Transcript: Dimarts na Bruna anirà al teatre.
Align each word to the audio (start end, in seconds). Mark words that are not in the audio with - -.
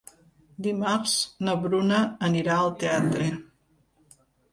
Dimarts 0.67 1.11
na 1.47 1.53
Bruna 1.65 1.99
anirà 2.29 2.55
al 2.63 2.73
teatre. 2.85 3.29